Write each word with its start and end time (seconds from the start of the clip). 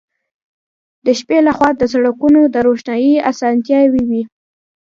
د 1.05 1.07
شپې 1.19 1.37
له 1.47 1.51
خوا 1.57 1.69
د 1.77 1.83
سړکونو 1.93 2.41
د 2.53 2.55
روښنايي 2.67 3.15
اسانتیاوې 3.31 4.03
وې 4.09 4.23